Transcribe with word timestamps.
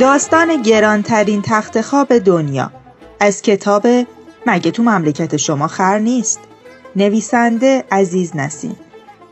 داستان 0.00 0.62
گرانترین 0.62 1.42
تخت 1.42 1.80
خواب 1.80 2.18
دنیا. 2.18 2.72
از 3.20 3.42
کتاب 3.42 3.86
مگه 4.46 4.70
تو 4.70 4.82
مملکت 4.82 5.36
شما 5.36 5.66
خر 5.66 5.98
نیست؟ 5.98 6.40
نویسنده 6.96 7.84
عزیز 7.90 8.36
نسیم. 8.36 8.76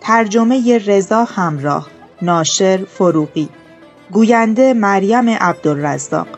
ترجمه 0.01 0.79
رضا 0.79 1.25
همراه 1.25 1.91
ناشر 2.23 2.85
فروغی. 2.85 3.49
گوینده 4.13 4.75
مریم 4.75 5.29
عبدالرزاق. 5.29 6.29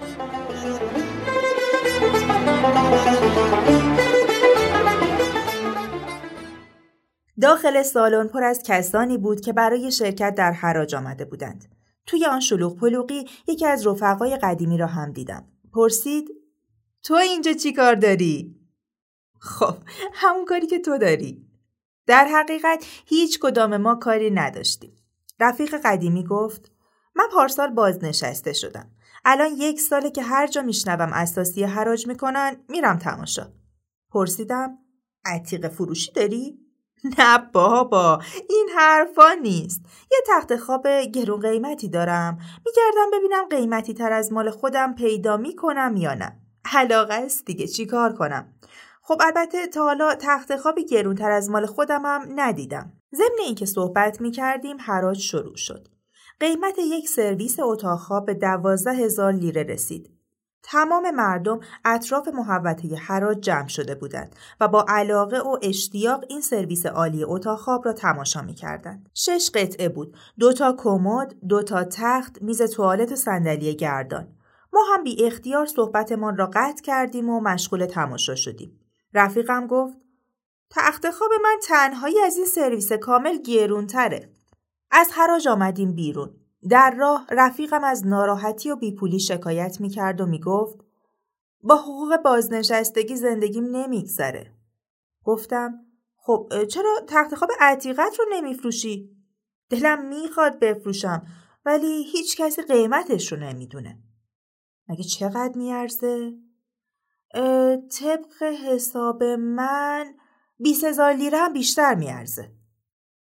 داخل 7.40 7.82
سالن 7.82 8.28
پر 8.28 8.44
از 8.44 8.62
کسانی 8.66 9.18
بود 9.18 9.40
که 9.40 9.52
برای 9.52 9.92
شرکت 9.92 10.34
در 10.34 10.52
حراج 10.52 10.94
آمده 10.94 11.24
بودند. 11.24 11.77
توی 12.08 12.26
آن 12.26 12.40
شلوغ 12.40 12.76
پلوغی 12.76 13.24
یکی 13.46 13.66
از 13.66 13.86
رفقای 13.86 14.36
قدیمی 14.36 14.78
را 14.78 14.86
هم 14.86 15.12
دیدم. 15.12 15.48
پرسید 15.72 16.28
تو 17.02 17.14
اینجا 17.14 17.52
چی 17.52 17.72
کار 17.72 17.94
داری؟ 17.94 18.56
خب 19.40 19.76
همون 20.12 20.44
کاری 20.44 20.66
که 20.66 20.78
تو 20.78 20.98
داری. 20.98 21.46
در 22.06 22.24
حقیقت 22.24 22.84
هیچ 23.06 23.38
کدام 23.38 23.76
ما 23.76 23.94
کاری 23.94 24.30
نداشتیم. 24.30 24.96
رفیق 25.40 25.74
قدیمی 25.84 26.24
گفت 26.24 26.72
من 27.14 27.28
پارسال 27.32 27.70
بازنشسته 27.70 28.52
شدم. 28.52 28.90
الان 29.24 29.50
یک 29.56 29.80
ساله 29.80 30.10
که 30.10 30.22
هر 30.22 30.46
جا 30.46 30.62
میشنوم 30.62 31.12
اساسی 31.12 31.64
حراج 31.64 32.06
می‌کنن 32.06 32.56
میرم 32.68 32.98
تماشا. 32.98 33.52
پرسیدم 34.10 34.78
عتیق 35.24 35.68
فروشی 35.68 36.12
داری؟ 36.12 36.67
نه 37.18 37.38
بابا 37.52 38.22
این 38.48 38.68
حرفا 38.76 39.32
نیست. 39.42 39.82
یه 40.12 40.18
تخت 40.28 40.56
خواب 40.56 40.88
گرون 40.88 41.40
قیمتی 41.40 41.88
دارم. 41.88 42.38
میگردم 42.66 43.10
ببینم 43.18 43.44
قیمتی 43.50 43.94
تر 43.94 44.12
از 44.12 44.32
مال 44.32 44.50
خودم 44.50 44.94
پیدا 44.94 45.36
می‌کنم 45.36 45.94
یا 45.96 46.14
نه. 46.14 46.40
علاقه 46.74 47.14
است 47.14 47.44
دیگه 47.44 47.66
چی 47.66 47.86
کار 47.86 48.12
کنم؟ 48.12 48.54
خب 49.02 49.20
البته 49.20 49.66
تا 49.66 49.84
حالا 49.84 50.14
تخت 50.14 50.56
خوابی 50.56 50.84
گرونتر 50.84 51.30
از 51.30 51.50
مال 51.50 51.66
خودم 51.66 52.02
هم 52.04 52.22
ندیدم. 52.36 52.92
ضمن 53.14 53.38
اینکه 53.44 53.66
صحبت 53.66 54.20
می‌کردیم 54.20 54.76
حراج 54.80 55.18
شروع 55.18 55.56
شد. 55.56 55.88
قیمت 56.40 56.78
یک 56.78 57.08
سرویس 57.08 57.56
اتاق 57.60 57.98
خواب 57.98 58.26
به 58.26 58.34
دوازده 58.34 58.94
هزار 58.94 59.32
لیره 59.32 59.62
رسید. 59.62 60.17
تمام 60.70 61.10
مردم 61.10 61.60
اطراف 61.84 62.28
محوطه 62.28 62.96
حراج 62.96 63.40
جمع 63.40 63.68
شده 63.68 63.94
بودند 63.94 64.36
و 64.60 64.68
با 64.68 64.84
علاقه 64.88 65.38
و 65.38 65.58
اشتیاق 65.62 66.24
این 66.28 66.40
سرویس 66.40 66.86
عالی 66.86 67.24
اتاق 67.24 67.58
خواب 67.58 67.84
را 67.84 67.92
تماشا 67.92 68.42
می 68.42 68.54
کردند. 68.54 69.08
شش 69.14 69.50
قطعه 69.54 69.88
بود. 69.88 70.16
دو 70.38 70.52
تا 70.52 70.76
کمد، 70.78 71.34
دو 71.48 71.62
تا 71.62 71.84
تخت، 71.84 72.42
میز 72.42 72.62
توالت 72.62 73.12
و 73.12 73.16
صندلی 73.16 73.76
گردان. 73.76 74.28
ما 74.72 74.80
هم 74.94 75.04
بی 75.04 75.24
اختیار 75.24 75.66
صحبتمان 75.66 76.36
را 76.36 76.50
قطع 76.54 76.82
کردیم 76.82 77.28
و 77.28 77.40
مشغول 77.40 77.86
تماشا 77.86 78.34
شدیم. 78.34 78.80
رفیقم 79.14 79.66
گفت 79.66 79.96
تخت 80.70 81.10
خواب 81.10 81.30
من 81.42 81.56
تنهایی 81.62 82.20
از 82.20 82.36
این 82.36 82.46
سرویس 82.46 82.92
کامل 82.92 83.38
گرونتره. 83.42 84.30
از 84.90 85.10
حراج 85.12 85.48
آمدیم 85.48 85.94
بیرون. 85.94 86.37
در 86.70 86.94
راه 86.98 87.26
رفیقم 87.30 87.84
از 87.84 88.06
ناراحتی 88.06 88.70
و 88.70 88.76
بیپولی 88.76 89.20
شکایت 89.20 89.80
می‌کرد 89.80 90.20
و 90.20 90.26
می‌گفت 90.26 90.78
با 91.62 91.76
حقوق 91.76 92.16
بازنشستگی 92.16 93.16
زندگیم 93.16 93.64
نمیگذره. 93.64 94.52
گفتم 95.24 95.86
خب 96.16 96.64
چرا 96.64 96.90
تخت 97.06 97.34
خواب 97.34 97.50
عتیقت 97.60 98.18
رو 98.18 98.24
نمیفروشی؟ 98.32 99.16
دلم 99.70 100.08
می‌خواد 100.08 100.58
بفروشم 100.58 101.26
ولی 101.64 102.04
هیچ 102.04 102.36
کسی 102.36 102.62
قیمتش 102.62 103.32
رو 103.32 103.38
نمی‌دونه. 103.38 103.98
مگه 104.88 105.04
چقدر 105.04 105.52
میارزه؟ 105.56 106.32
طبق 107.98 108.42
حساب 108.42 109.22
من 109.24 110.14
بیس 110.58 110.84
هزار 110.84 111.12
لیره 111.12 111.38
هم 111.38 111.52
بیشتر 111.52 111.94
میارزه. 111.94 112.57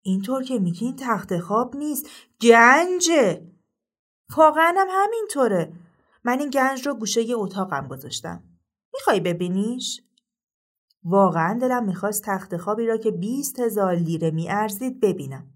اینطور 0.09 0.43
که 0.43 0.59
میگی 0.59 0.85
این 0.85 0.95
تخت 0.95 1.39
خواب 1.39 1.75
نیست. 1.75 2.05
گنجه! 2.41 3.47
واقعا 4.37 4.73
هم 4.77 4.87
همینطوره. 4.91 5.73
من 6.23 6.39
این 6.39 6.49
گنج 6.49 6.87
رو 6.87 6.93
گوشه 6.93 7.29
ی 7.29 7.33
اتاقم 7.33 7.87
گذاشتم. 7.87 8.43
می‌خوای 8.93 9.19
ببینیش؟ 9.19 10.01
واقعا 11.03 11.59
دلم 11.59 11.85
می‌خواست 11.85 12.23
تخت 12.23 12.57
خوابی 12.57 12.85
را 12.85 12.97
که 12.97 13.11
بیست 13.11 13.59
هزار 13.59 13.95
لیره 13.95 14.31
میارزید 14.31 14.99
ببینم. 14.99 15.47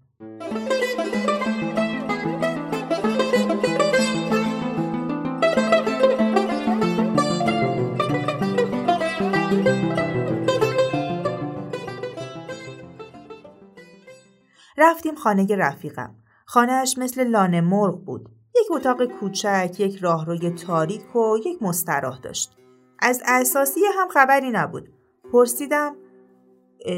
رفتیم 14.84 15.14
خانه 15.14 15.56
رفیقم. 15.56 16.14
خانهش 16.46 16.98
مثل 16.98 17.24
لانه 17.24 17.60
مرغ 17.60 18.04
بود. 18.04 18.28
یک 18.56 18.70
اتاق 18.70 19.04
کوچک، 19.04 19.74
یک 19.78 19.96
راهروی 19.96 20.50
تاریک 20.50 21.16
و 21.16 21.38
یک 21.46 21.62
مستراح 21.62 22.18
داشت. 22.18 22.56
از 22.98 23.22
اساسی 23.26 23.80
هم 23.98 24.08
خبری 24.08 24.50
نبود. 24.50 24.88
پرسیدم 25.32 25.96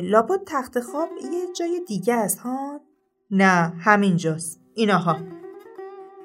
لابد 0.03 0.41
تخت 0.47 0.81
خواب 0.81 1.09
یه 1.23 1.53
جای 1.53 1.81
دیگه 1.89 2.15
است 2.15 2.39
ها؟ 2.39 2.81
نه 3.31 3.73
همینجاست. 3.81 4.61
ایناها. 4.75 5.17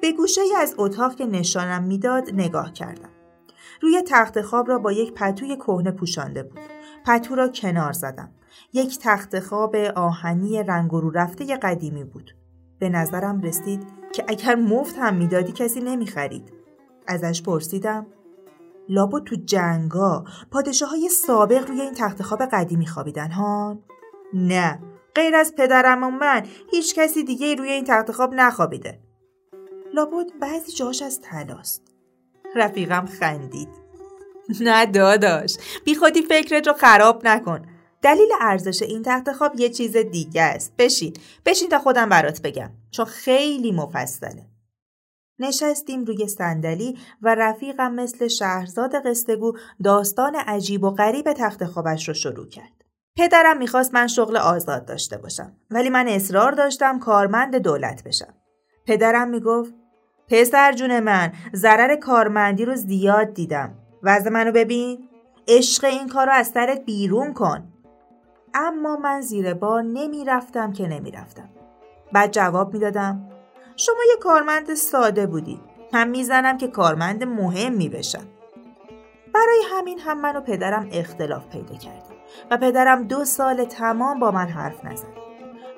به 0.01 0.11
گوشه 0.11 0.41
ای 0.41 0.55
از 0.55 0.75
اتاق 0.77 1.15
که 1.15 1.25
نشانم 1.25 1.83
می‌داد 1.83 2.29
نگاه 2.33 2.73
کردم. 2.73 3.09
روی 3.81 4.01
تخت 4.07 4.41
خواب 4.41 4.69
را 4.69 4.79
با 4.79 4.91
یک 4.91 5.13
پتوی 5.13 5.55
کهنه 5.55 5.91
پوشانده 5.91 6.43
بود. 6.43 6.59
پتو 7.05 7.35
را 7.35 7.47
کنار 7.47 7.91
زدم. 7.91 8.31
یک 8.73 8.99
تخت 9.01 9.39
خواب 9.39 9.75
آهنی 9.75 10.63
رنگ 10.63 10.91
رو 10.91 11.09
رفته 11.09 11.57
قدیمی 11.57 12.03
بود. 12.03 12.31
به 12.79 12.89
نظرم 12.89 13.41
رسید 13.41 13.87
که 14.13 14.25
اگر 14.27 14.55
مفت 14.55 14.95
هم 14.97 15.13
می‌دادی 15.15 15.51
کسی 15.51 15.79
نمی‌خرید. 15.79 16.53
ازش 17.07 17.41
پرسیدم 17.41 18.05
لابو 18.89 19.19
تو 19.19 19.35
جنگا 19.35 20.25
پادشاه 20.51 20.89
های 20.89 21.09
سابق 21.09 21.67
روی 21.67 21.81
این 21.81 21.93
تخت 21.93 22.21
خواب 22.21 22.45
قدیمی 22.45 22.87
خوابیدن 22.87 23.31
ها؟ 23.31 23.79
نه 24.33 24.79
غیر 25.15 25.35
از 25.35 25.55
پدرم 25.57 26.03
و 26.03 26.09
من 26.09 26.45
هیچ 26.71 26.95
کسی 26.95 27.23
دیگه 27.23 27.55
روی 27.55 27.71
این 27.71 27.85
تخت 27.87 28.11
خواب 28.11 28.33
نخوابیده. 28.33 28.99
لابد 29.93 30.25
بعضی 30.41 30.71
جاش 30.71 31.01
از 31.01 31.21
تلاست. 31.21 31.81
رفیقم 32.55 33.05
خندید. 33.05 33.69
نه 34.61 34.85
داداش 34.85 35.57
بی 35.85 35.95
خودی 35.95 36.21
فکرت 36.21 36.67
رو 36.67 36.73
خراب 36.73 37.27
نکن 37.27 37.61
دلیل 38.01 38.29
ارزش 38.41 38.81
این 38.81 39.03
تخت 39.05 39.31
خواب 39.31 39.59
یه 39.59 39.69
چیز 39.69 39.97
دیگه 39.97 40.41
است. 40.41 40.73
بشین. 40.77 41.13
بشین 41.45 41.69
تا 41.69 41.79
خودم 41.79 42.09
برات 42.09 42.41
بگم. 42.41 42.69
چون 42.91 43.05
خیلی 43.05 43.71
مفصله. 43.71 44.45
نشستیم 45.39 46.05
روی 46.05 46.27
صندلی 46.27 46.97
و 47.21 47.35
رفیقم 47.35 47.93
مثل 47.93 48.27
شهرزاد 48.27 49.07
قصدگو 49.07 49.57
داستان 49.83 50.35
عجیب 50.35 50.83
و 50.83 50.91
غریب 50.91 51.33
تخت 51.33 51.65
خوابش 51.65 52.07
رو 52.07 52.13
شروع 52.13 52.47
کرد. 52.47 52.85
پدرم 53.17 53.57
می‌خواست 53.57 53.93
من 53.93 54.07
شغل 54.07 54.37
آزاد 54.37 54.85
داشته 54.85 55.17
باشم 55.17 55.55
ولی 55.69 55.89
من 55.89 56.07
اصرار 56.07 56.51
داشتم 56.51 56.99
کارمند 56.99 57.55
دولت 57.55 58.03
بشم. 58.03 58.33
پدرم 58.87 59.29
می‌گفت 59.29 59.73
پسر 60.27 60.73
جون 60.73 60.99
من 60.99 61.33
ضرر 61.55 61.95
کارمندی 61.95 62.65
رو 62.65 62.75
زیاد 62.75 63.33
دیدم. 63.33 63.77
وضع 64.03 64.29
منو 64.29 64.51
ببین. 64.51 65.09
عشق 65.47 65.85
این 65.85 66.07
کار 66.07 66.25
رو 66.25 66.33
از 66.33 66.47
سرت 66.47 66.85
بیرون 66.85 67.33
کن. 67.33 67.70
اما 68.53 68.95
من 68.95 69.21
زیر 69.21 69.53
بار 69.53 69.81
نمی 69.81 70.25
رفتم 70.25 70.73
که 70.73 70.87
نمی 70.87 71.11
رفتم. 71.11 71.49
بعد 72.13 72.31
جواب 72.31 72.73
می 72.73 72.79
دادم 72.79 73.29
شما 73.75 74.03
یه 74.09 74.15
کارمند 74.21 74.73
ساده 74.73 75.27
بودی. 75.27 75.61
من 75.93 76.09
می‌زنم 76.09 76.57
که 76.57 76.67
کارمند 76.67 77.23
مهم 77.23 77.73
می 77.73 77.89
بشم. 77.89 78.27
برای 79.33 79.61
همین 79.71 79.99
هم 79.99 80.21
من 80.21 80.35
و 80.35 80.41
پدرم 80.41 80.89
اختلاف 80.91 81.47
پیدا 81.47 81.75
کردیم 81.75 82.17
و 82.51 82.57
پدرم 82.57 83.03
دو 83.03 83.25
سال 83.25 83.65
تمام 83.65 84.19
با 84.19 84.31
من 84.31 84.47
حرف 84.47 84.85
نزد. 84.85 85.07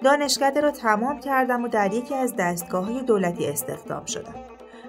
دانشکده 0.04 0.62
را 0.62 0.72
تمام 0.72 1.20
کردم 1.20 1.64
و 1.64 1.68
در 1.68 1.94
یکی 1.94 2.16
از 2.16 2.36
دستگاه 2.36 2.86
های 2.86 3.02
دولتی 3.02 3.48
استخدام 3.48 4.06
شدم. 4.06 4.36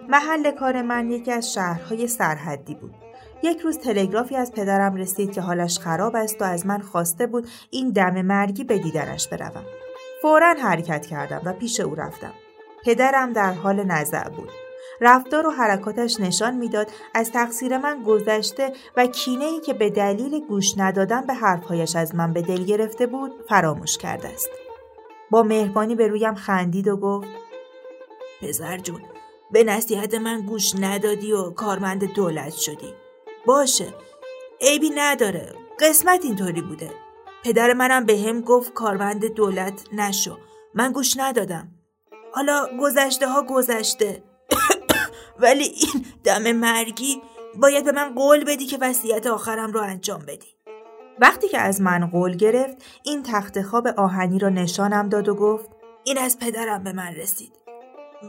محل 0.08 0.50
کار 0.50 0.82
من 0.82 1.10
یکی 1.10 1.32
از 1.32 1.52
شهرهای 1.52 2.06
سرحدی 2.06 2.74
بود. 2.74 2.94
یک 3.44 3.60
روز 3.60 3.78
تلگرافی 3.78 4.36
از 4.36 4.52
پدرم 4.52 4.94
رسید 4.94 5.32
که 5.32 5.40
حالش 5.40 5.78
خراب 5.78 6.16
است 6.16 6.42
و 6.42 6.44
از 6.44 6.66
من 6.66 6.78
خواسته 6.78 7.26
بود 7.26 7.48
این 7.70 7.90
دم 7.90 8.22
مرگی 8.22 8.64
به 8.64 8.78
دیدنش 8.78 9.28
بروم. 9.28 9.64
فورا 10.22 10.54
حرکت 10.62 11.06
کردم 11.06 11.40
و 11.44 11.52
پیش 11.52 11.80
او 11.80 11.94
رفتم. 11.94 12.32
پدرم 12.84 13.32
در 13.32 13.52
حال 13.52 13.84
نزع 13.84 14.28
بود. 14.28 14.48
رفتار 15.00 15.46
و 15.46 15.50
حرکاتش 15.50 16.20
نشان 16.20 16.56
می‌داد 16.56 16.90
از 17.14 17.32
تقصیر 17.32 17.78
من 17.78 18.02
گذشته 18.02 18.72
و 18.96 19.06
کینه 19.06 19.44
ای 19.44 19.60
که 19.60 19.74
به 19.74 19.90
دلیل 19.90 20.46
گوش 20.46 20.78
ندادن 20.78 21.26
به 21.26 21.34
حرفهایش 21.34 21.96
از 21.96 22.14
من 22.14 22.32
به 22.32 22.42
دل 22.42 22.64
گرفته 22.64 23.06
بود 23.06 23.32
فراموش 23.48 23.98
کرده 23.98 24.28
است. 24.28 24.50
با 25.30 25.42
مهربانی 25.42 25.94
به 25.94 26.08
رویم 26.08 26.34
خندید 26.34 26.88
و 26.88 26.96
گفت 26.96 27.28
پسر 28.42 28.78
جون 28.78 29.00
به 29.50 29.64
نصیحت 29.64 30.14
من 30.14 30.40
گوش 30.40 30.74
ندادی 30.80 31.32
و 31.32 31.50
کارمند 31.50 32.14
دولت 32.14 32.52
شدی 32.52 33.03
باشه. 33.46 33.94
عیبی 34.60 34.90
نداره. 34.90 35.54
قسمت 35.80 36.24
اینطوری 36.24 36.62
بوده. 36.62 36.90
پدر 37.44 37.72
منم 37.72 38.04
به 38.04 38.18
هم 38.18 38.40
گفت 38.40 38.72
کارمند 38.72 39.26
دولت 39.26 39.84
نشو. 39.92 40.38
من 40.74 40.92
گوش 40.92 41.16
ندادم. 41.16 41.68
حالا 42.32 42.66
گذشته 42.80 43.28
ها 43.28 43.42
گذشته. 43.54 44.22
ولی 45.38 45.64
این 45.64 46.06
دم 46.24 46.52
مرگی 46.52 47.22
باید 47.54 47.84
به 47.84 47.92
من 47.92 48.14
قول 48.14 48.44
بدی 48.44 48.66
که 48.66 48.78
وصیت 48.80 49.26
آخرم 49.26 49.72
رو 49.72 49.80
انجام 49.80 50.20
بدی. 50.26 50.48
وقتی 51.20 51.48
که 51.48 51.58
از 51.58 51.80
من 51.80 52.06
قول 52.06 52.36
گرفت 52.36 52.76
این 53.02 53.22
تخت 53.22 53.62
خواب 53.62 53.86
آهنی 53.86 54.38
را 54.38 54.48
نشانم 54.48 55.08
داد 55.08 55.28
و 55.28 55.34
گفت 55.34 55.70
این 56.04 56.18
از 56.18 56.38
پدرم 56.38 56.84
به 56.84 56.92
من 56.92 57.14
رسید. 57.14 57.52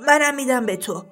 منم 0.08 0.36
میدم 0.36 0.66
به 0.66 0.78
تو. 0.78 1.04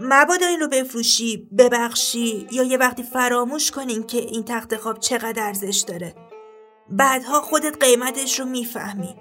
مبادا 0.00 0.46
این 0.46 0.60
رو 0.60 0.68
بفروشی 0.68 1.48
ببخشی 1.58 2.46
یا 2.50 2.62
یه 2.62 2.78
وقتی 2.78 3.02
فراموش 3.02 3.70
کنین 3.70 4.06
که 4.06 4.18
این 4.18 4.44
تخت 4.44 4.76
خواب 4.76 4.98
چقدر 4.98 5.42
ارزش 5.42 5.84
داره. 5.86 6.14
بعدها 6.90 7.40
خودت 7.40 7.84
قیمتش 7.84 8.40
رو 8.40 8.46
می‌فهمی. 8.46 9.16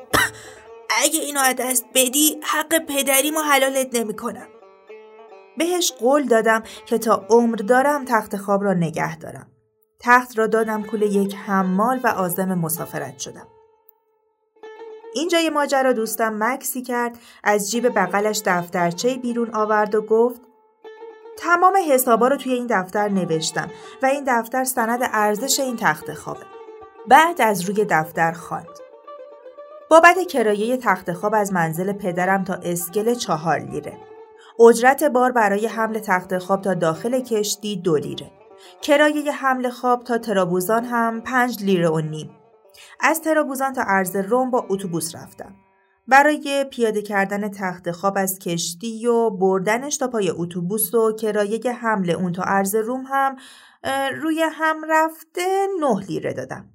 اگه 1.02 1.20
اینو 1.20 1.40
از 1.40 1.54
دست 1.58 1.84
بدی 1.94 2.40
حق 2.42 2.78
پدریمو 2.78 3.40
حلالت 3.40 3.94
نمی‌کنم. 3.94 4.48
بهش 5.58 5.92
قول 5.92 6.26
دادم 6.26 6.62
که 6.86 6.98
تا 6.98 7.26
عمر 7.30 7.56
دارم 7.56 8.04
تخت 8.04 8.36
خواب 8.36 8.64
را 8.64 8.72
نگه 8.72 9.16
دارم. 9.18 9.46
تخت 10.00 10.38
را 10.38 10.46
دادم 10.46 10.82
کول 10.82 11.02
یک 11.02 11.34
حمال 11.34 12.00
و 12.04 12.08
آزم 12.08 12.54
مسافرت 12.54 13.18
شدم. 13.18 13.46
اینجای 15.14 15.50
ماجرا 15.50 15.92
دوستم 15.92 16.36
مکسی 16.38 16.82
کرد 16.82 17.18
از 17.44 17.70
جیب 17.70 17.88
بغلش 17.88 18.42
دفترچه 18.46 19.14
بیرون 19.14 19.50
آورد 19.54 19.94
و 19.94 20.02
گفت 20.02 20.40
تمام 21.38 21.76
حسابا 21.88 22.28
رو 22.28 22.36
توی 22.36 22.52
این 22.52 22.66
دفتر 22.70 23.08
نوشتم 23.08 23.70
و 24.02 24.06
این 24.06 24.24
دفتر 24.26 24.64
سند 24.64 25.00
ارزش 25.12 25.60
این 25.60 25.76
تخت 25.76 26.14
خوابه. 26.14 26.40
بعد 27.08 27.42
از 27.42 27.60
روی 27.68 27.86
دفتر 27.90 28.32
خواند. 28.32 28.66
بابت 29.90 30.26
کرایه 30.28 30.76
تخت 30.76 31.12
خواب 31.12 31.34
از 31.34 31.52
منزل 31.52 31.92
پدرم 31.92 32.44
تا 32.44 32.54
اسکل 32.54 33.14
چهار 33.14 33.58
لیره. 33.58 33.98
اجرت 34.68 35.04
بار 35.04 35.32
برای 35.32 35.66
حمل 35.66 35.98
تخت 35.98 36.38
خواب 36.38 36.62
تا 36.62 36.74
داخل 36.74 37.20
کشتی 37.20 37.76
دو 37.76 37.96
لیره. 37.96 38.30
کرایه 38.82 39.32
حمل 39.32 39.70
خواب 39.70 40.04
تا 40.04 40.18
ترابوزان 40.18 40.84
هم 40.84 41.20
پنج 41.20 41.64
لیره 41.64 41.88
و 41.88 42.00
نیم. 42.00 42.39
از 43.00 43.20
ترابوزان 43.20 43.72
تا 43.72 43.82
ارز 43.86 44.16
روم 44.16 44.50
با 44.50 44.66
اتوبوس 44.68 45.14
رفتم. 45.14 45.54
برای 46.08 46.64
پیاده 46.70 47.02
کردن 47.02 47.48
تخت 47.48 47.90
خواب 47.90 48.14
از 48.16 48.38
کشتی 48.38 49.06
و 49.06 49.30
بردنش 49.30 49.96
تا 49.96 50.08
پای 50.08 50.30
اتوبوس 50.30 50.94
و 50.94 51.12
کرایه 51.12 51.72
حمل 51.72 52.10
اون 52.10 52.32
تا 52.32 52.42
ارز 52.42 52.74
روم 52.74 53.04
هم 53.06 53.36
روی 54.22 54.42
هم 54.52 54.76
رفته 54.88 55.66
نه 55.80 56.00
لیره 56.00 56.32
دادم. 56.32 56.70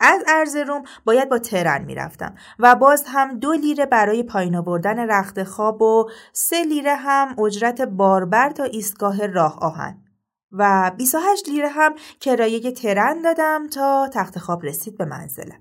از 0.00 0.22
ارز 0.28 0.56
روم 0.56 0.82
باید 1.04 1.28
با 1.28 1.38
ترن 1.38 1.84
می‌رفتم 1.84 2.34
و 2.58 2.74
باز 2.74 3.04
هم 3.06 3.38
دو 3.38 3.52
لیره 3.52 3.86
برای 3.86 4.22
پایین 4.22 4.56
آوردن 4.56 5.10
رخت 5.10 5.44
خواب 5.44 5.82
و 5.82 6.10
سه 6.32 6.62
لیره 6.62 6.94
هم 6.94 7.40
اجرت 7.40 7.82
باربر 7.82 8.50
تا 8.50 8.64
ایستگاه 8.64 9.26
راه 9.26 9.58
آهن. 9.60 10.05
و 10.52 10.92
28 10.96 11.48
لیره 11.48 11.68
هم 11.68 11.94
کرایه 12.20 12.72
ترن 12.72 13.22
دادم 13.22 13.68
تا 13.68 14.08
تخت 14.12 14.38
خواب 14.38 14.64
رسید 14.64 14.98
به 14.98 15.04
منزلم. 15.04 15.60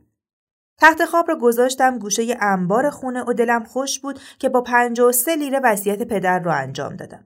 تخت 0.77 1.05
خواب 1.05 1.29
را 1.29 1.35
گذاشتم 1.35 1.99
گوشه 1.99 2.37
انبار 2.41 2.89
خونه 2.89 3.23
و 3.23 3.33
دلم 3.33 3.63
خوش 3.63 3.99
بود 3.99 4.19
که 4.39 4.49
با 4.49 4.61
53 4.61 5.35
لیره 5.35 5.59
وصیت 5.63 6.03
پدر 6.03 6.39
رو 6.39 6.51
انجام 6.51 6.95
دادم. 6.95 7.25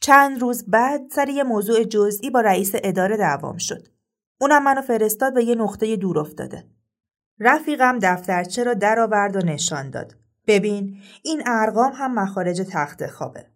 چند 0.00 0.40
روز 0.40 0.64
بعد 0.70 1.00
سر 1.10 1.28
یه 1.28 1.42
موضوع 1.42 1.84
جزئی 1.84 2.30
با 2.30 2.40
رئیس 2.40 2.72
اداره 2.74 3.16
دعوام 3.16 3.58
شد. 3.58 3.88
اونم 4.40 4.62
منو 4.62 4.82
فرستاد 4.82 5.34
به 5.34 5.44
یه 5.44 5.54
نقطه 5.54 5.96
دور 5.96 6.18
افتاده. 6.18 6.64
رفیقم 7.40 7.98
دفترچه 7.98 8.64
را 8.64 8.74
درآورد 8.74 9.36
و 9.36 9.38
نشان 9.38 9.90
داد. 9.90 10.14
ببین 10.46 10.98
این 11.22 11.42
ارقام 11.46 11.92
هم 11.92 12.14
مخارج 12.14 12.62
تخت 12.72 13.06
خوابه. 13.06 13.46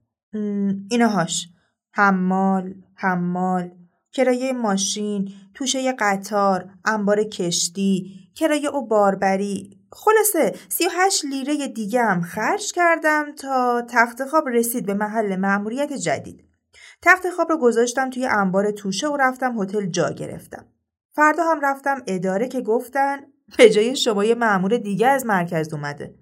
اینهاش 0.90 1.48
حمال، 1.96 2.74
حمال، 2.94 3.70
کرایه 4.12 4.52
ماشین، 4.52 5.28
توشه 5.54 5.92
قطار، 5.92 6.70
انبار 6.84 7.24
کشتی، 7.24 8.10
کرایه 8.34 8.68
او 8.68 8.86
باربری 8.86 9.80
خلاصه 9.92 10.54
38 10.68 11.24
لیره 11.24 11.68
دیگه 11.68 12.02
هم 12.02 12.22
خرج 12.22 12.72
کردم 12.72 13.34
تا 13.34 13.82
تخت 13.88 14.24
خواب 14.24 14.48
رسید 14.48 14.86
به 14.86 14.94
محل 14.94 15.36
مأموریت 15.36 15.92
جدید. 15.92 16.44
تخت 17.02 17.30
خواب 17.30 17.50
رو 17.50 17.58
گذاشتم 17.58 18.10
توی 18.10 18.26
انبار 18.26 18.70
توشه 18.70 19.08
و 19.08 19.16
رفتم 19.16 19.62
هتل 19.62 19.86
جا 19.86 20.10
گرفتم. 20.10 20.66
فردا 21.14 21.44
هم 21.44 21.60
رفتم 21.60 22.02
اداره 22.06 22.48
که 22.48 22.60
گفتن 22.60 23.16
به 23.58 23.70
جای 23.70 23.96
شما 23.96 24.24
یه 24.24 24.34
مأمور 24.34 24.76
دیگه 24.76 25.06
از 25.06 25.26
مرکز 25.26 25.72
اومده. 25.72 26.14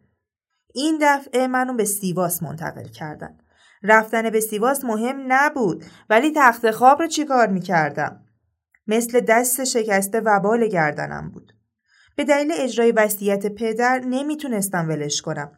این 0.74 0.98
دفعه 1.02 1.46
منو 1.46 1.74
به 1.74 1.84
سیواس 1.84 2.42
منتقل 2.42 2.88
کردن. 2.88 3.38
رفتن 3.84 4.30
به 4.30 4.40
سیواس 4.40 4.84
مهم 4.84 5.24
نبود 5.28 5.84
ولی 6.10 6.32
تخت 6.36 6.70
خواب 6.70 7.02
رو 7.02 7.06
چیکار 7.06 7.46
می‌کردم؟ 7.46 8.20
مثل 8.86 9.20
دست 9.20 9.64
شکسته 9.64 10.20
وبال 10.20 10.66
گردنم 10.66 11.30
بود. 11.30 11.52
به 12.16 12.24
دلیل 12.24 12.52
اجرای 12.56 12.92
وصیت 12.92 13.46
پدر 13.46 13.98
نمی‌تونستم 13.98 14.88
ولش 14.88 15.22
کنم. 15.22 15.52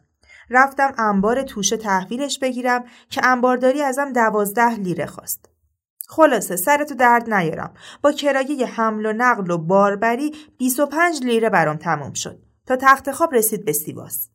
رفتم 0.49 0.93
انبار 0.97 1.41
توشه 1.41 1.77
تحویلش 1.77 2.39
بگیرم 2.39 2.83
که 3.09 3.25
انبارداری 3.25 3.81
ازم 3.81 4.13
دوازده 4.13 4.75
لیره 4.75 5.05
خواست. 5.05 5.49
خلاصه 6.07 6.55
سرتو 6.55 6.95
درد 6.95 7.33
نیارم. 7.33 7.73
با 8.01 8.11
کرایه 8.11 8.65
حمل 8.65 9.05
و 9.05 9.13
نقل 9.13 9.51
و 9.51 9.57
باربری 9.57 10.31
25 10.57 11.23
لیره 11.23 11.49
برام 11.49 11.77
تموم 11.77 12.13
شد 12.13 12.39
تا 12.65 12.75
تخت 12.75 13.11
خواب 13.11 13.33
رسید 13.33 13.65
به 13.65 13.73
سیواس. 13.73 14.29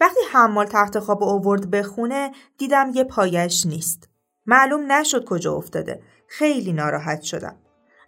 وقتی 0.00 0.20
حمال 0.32 0.66
تخت 0.66 0.98
خواب 0.98 1.22
اوورد 1.22 1.70
به 1.70 1.82
خونه 1.82 2.32
دیدم 2.58 2.90
یه 2.94 3.04
پایش 3.04 3.66
نیست. 3.66 4.08
معلوم 4.46 4.92
نشد 4.92 5.24
کجا 5.24 5.54
افتاده. 5.54 6.02
خیلی 6.28 6.72
ناراحت 6.72 7.22
شدم. 7.22 7.56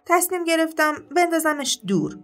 تصمیم 0.05 0.43
گرفتم 0.43 0.93
بندازمش 1.15 1.79
دور. 1.87 2.17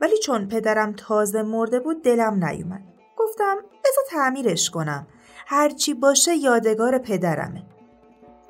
ولی 0.00 0.18
چون 0.18 0.48
پدرم 0.48 0.92
تازه 0.92 1.42
مرده 1.42 1.80
بود 1.80 2.02
دلم 2.02 2.44
نیومد. 2.44 2.82
گفتم 3.18 3.56
بذار 3.56 4.04
تعمیرش 4.10 4.70
کنم. 4.70 5.06
هرچی 5.46 5.94
باشه 5.94 6.36
یادگار 6.36 6.98
پدرمه. 6.98 7.62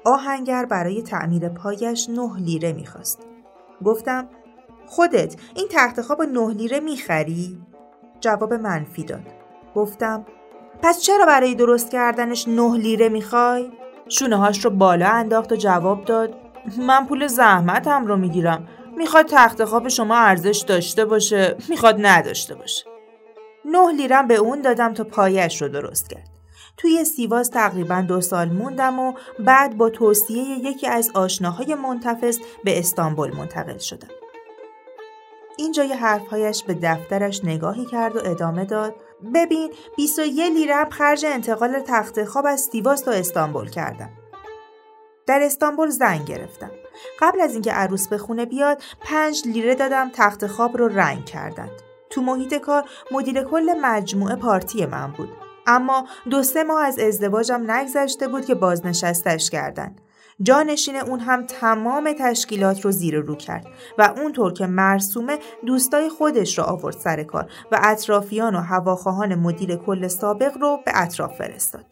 آهنگر 0.04 0.64
برای 0.64 1.02
تعمیر 1.02 1.48
پایش 1.48 2.08
نه 2.08 2.36
لیره 2.38 2.72
می‌خواست. 2.72 3.18
گفتم 3.84 4.28
خودت 4.86 5.36
این 5.54 5.68
تخت 5.70 6.00
خواب 6.00 6.22
نه 6.22 6.50
لیره 6.54 6.80
می‌خری؟ 6.80 7.60
جواب 8.20 8.54
منفی 8.54 9.04
داد. 9.04 9.26
گفتم 9.74 10.26
پس 10.82 11.00
چرا 11.00 11.26
برای 11.26 11.54
درست 11.54 11.90
کردنش 11.90 12.48
نه 12.48 12.76
لیره 12.76 13.08
می‌خوای؟ 13.08 13.70
شونه 14.08 14.36
هاش 14.36 14.64
رو 14.64 14.70
بالا 14.70 15.08
انداخت 15.08 15.52
و 15.52 15.56
جواب 15.56 16.04
داد 16.04 16.34
من 16.78 17.06
پول 17.06 17.26
زحمتم 17.26 18.06
رو 18.06 18.16
می‌گیرم. 18.16 18.68
می‌خواد 18.96 19.26
تخت 19.26 19.64
خواب 19.64 19.88
شما 19.88 20.16
ارزش 20.16 20.64
داشته 20.68 21.04
باشه 21.04 21.56
می‌خواد 21.68 21.96
نداشته 21.98 22.54
باشه. 22.54 22.84
نه 23.64 23.92
لیرم 23.92 24.26
به 24.26 24.34
اون 24.34 24.60
دادم 24.60 24.94
تا 24.94 25.04
پایش 25.04 25.62
رو 25.62 25.68
درست 25.68 26.10
کرد. 26.10 26.28
توی 26.76 27.04
سیواس 27.04 27.48
تقریبا 27.48 28.00
دو 28.00 28.20
سال 28.20 28.48
موندم 28.48 28.98
و 29.00 29.12
بعد 29.38 29.76
با 29.76 29.90
توصیه 29.90 30.42
یکی 30.42 30.86
از 30.86 31.10
آشناهای 31.14 31.74
منتفض 31.74 32.38
به 32.64 32.78
استانبول 32.78 33.36
منتقل 33.36 33.78
شدم. 33.78 34.08
اینجای 35.58 35.92
حرفهایش 35.92 36.62
به 36.62 36.74
دفترش 36.74 37.44
نگاهی 37.44 37.84
کرد 37.84 38.16
و 38.16 38.20
ادامه 38.24 38.64
داد. 38.64 38.94
ببین 39.34 39.72
21 39.96 40.52
لیره 40.52 40.74
هم 40.74 40.90
خرج 40.90 41.26
انتقال 41.26 41.80
تخت 41.86 42.24
خواب 42.24 42.46
از 42.46 42.60
سیواس 42.72 43.00
تا 43.00 43.10
استانبول 43.10 43.70
کردم. 43.70 44.10
در 45.26 45.40
استانبول 45.42 45.88
زنگ 45.88 46.24
گرفتم. 46.24 46.70
قبل 47.20 47.40
از 47.40 47.52
اینکه 47.52 47.72
عروس 47.72 48.08
به 48.08 48.18
خونه 48.18 48.44
بیاد 48.44 48.82
پنج 49.00 49.42
لیره 49.46 49.74
دادم 49.74 50.10
تخت 50.14 50.46
خواب 50.46 50.76
رو 50.76 50.88
رنگ 50.88 51.24
کردند. 51.24 51.70
تو 52.10 52.22
محیط 52.22 52.54
کار 52.54 52.84
مدیر 53.10 53.42
کل 53.42 53.74
مجموعه 53.82 54.36
پارتی 54.36 54.86
من 54.86 55.12
بود. 55.12 55.28
اما 55.66 56.06
دو 56.30 56.42
سه 56.42 56.64
ماه 56.64 56.84
از 56.84 56.98
ازدواجم 56.98 57.70
نگذشته 57.70 58.28
بود 58.28 58.44
که 58.44 58.54
بازنشستش 58.54 59.50
کردند. 59.50 60.00
جانشین 60.42 60.96
اون 60.96 61.20
هم 61.20 61.46
تمام 61.46 62.12
تشکیلات 62.18 62.84
رو 62.84 62.90
زیر 62.90 63.20
رو 63.20 63.34
کرد 63.34 63.66
و 63.98 64.14
اونطور 64.16 64.52
که 64.52 64.66
مرسومه 64.66 65.38
دوستای 65.66 66.08
خودش 66.08 66.58
رو 66.58 66.64
آورد 66.64 66.96
سر 66.96 67.22
کار 67.22 67.50
و 67.72 67.80
اطرافیان 67.82 68.54
و 68.54 68.60
هواخواهان 68.60 69.34
مدیر 69.34 69.76
کل 69.76 70.08
سابق 70.08 70.58
رو 70.60 70.78
به 70.84 70.92
اطراف 70.94 71.36
فرستاد. 71.36 71.84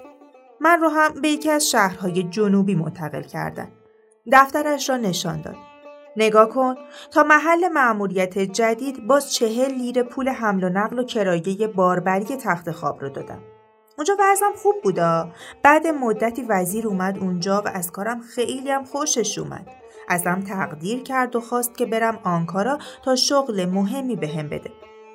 من 0.61 0.81
رو 0.81 0.89
هم 0.89 1.21
به 1.23 1.29
یکی 1.29 1.51
از 1.51 1.71
شهرهای 1.71 2.23
جنوبی 2.23 2.75
منتقل 2.75 3.23
کردن. 3.23 3.69
دفترش 4.33 4.91
را 4.91 4.97
نشان 4.97 5.41
داد. 5.41 5.57
نگاه 6.17 6.49
کن 6.49 6.75
تا 7.11 7.23
محل 7.23 7.69
معمولیت 7.69 8.39
جدید 8.39 9.07
باز 9.07 9.35
چهل 9.35 9.73
لیره 9.75 10.03
پول 10.03 10.29
حمل 10.29 10.65
و 10.65 10.69
نقل 10.69 10.99
و 10.99 11.05
کرایه 11.05 11.67
باربری 11.67 12.25
تخت 12.25 12.71
خواب 12.71 13.01
رو 13.01 13.09
دادم. 13.09 13.54
اونجا 13.99 14.17
وضعم 14.21 14.53
خوب 14.57 14.75
بودا. 14.83 15.29
بعد 15.63 15.87
مدتی 15.87 16.43
وزیر 16.43 16.87
اومد 16.89 17.19
اونجا 17.19 17.63
و 17.67 17.69
از 17.69 17.93
کارم 17.93 18.21
خیلی 18.21 18.71
هم 18.71 18.85
خوشش 18.85 19.39
اومد. 19.39 19.67
ازم 20.09 20.41
تقدیر 20.49 21.03
کرد 21.03 21.37
و 21.37 21.41
خواست 21.41 21.77
که 21.77 21.87
برم 21.87 22.19
آنکارا 22.25 22.79
تا 23.05 23.17
شغل 23.17 23.65
مهمی 23.65 24.17
بهم 24.17 24.39
هم 24.39 24.49
بده. 24.49 24.71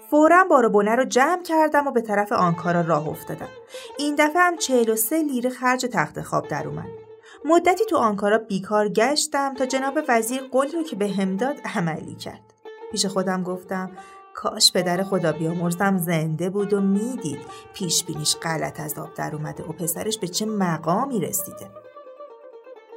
فورا 0.10 0.44
بارو 0.44 0.70
بونه 0.70 0.96
رو 0.96 1.06
جمع 1.06 1.44
کردم 1.44 1.88
و 1.88 1.92
به 1.92 2.02
طرف 2.02 2.32
آنکارا 2.32 2.82
راه 2.82 3.08
افتادم. 3.08 3.50
این 3.98 4.16
دفعه 4.16 4.42
هم 4.42 4.58
43 4.58 5.24
لیره 5.24 5.50
خرج 5.50 5.86
تخت 5.94 6.22
خواب 6.22 6.48
در 6.48 6.68
اومد. 6.68 6.90
مدتی 7.46 7.86
تو 7.86 7.98
آنکارا 7.98 8.38
بیکار 8.38 8.90
گشتم 8.90 9.54
تا 9.54 9.66
جناب 9.66 10.00
وزیر 10.08 10.42
قولی 10.52 10.72
رو 10.72 10.84
که 10.84 10.96
به 10.96 11.08
هم 11.08 11.38
داد 11.38 11.56
عملی 11.76 12.16
کرد. 12.16 12.54
پیش 12.92 13.06
خودم 13.06 13.44
گفتم 13.44 13.92
کاش 14.39 14.74
پدر 14.74 15.03
خدا 15.03 15.31
بیامرزم 15.31 15.98
زنده 15.98 16.50
بود 16.50 16.74
و 16.74 16.81
می‌دید 16.81 17.39
پیش 17.74 18.03
بینیش 18.03 18.36
غلط 18.36 18.79
از 18.79 18.98
آب 18.98 19.13
در 19.13 19.36
اومده 19.36 19.63
و 19.63 19.72
پسرش 19.72 20.17
به 20.17 20.27
چه 20.27 20.46
مقامی 20.46 21.19
رسیده 21.19 21.69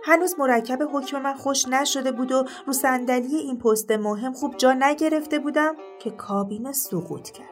هنوز 0.04 0.34
مرکب 0.38 0.78
حکم 0.92 1.22
من 1.22 1.34
خوش 1.34 1.68
نشده 1.68 2.12
بود 2.12 2.32
و 2.32 2.44
رو 2.66 2.72
صندلی 2.72 3.36
این 3.36 3.58
پست 3.58 3.90
مهم 3.90 4.32
خوب 4.32 4.56
جا 4.56 4.72
نگرفته 4.72 5.38
بودم 5.38 5.74
که 6.00 6.10
کابینه 6.10 6.72
سقوط 6.72 7.30
کرد. 7.30 7.48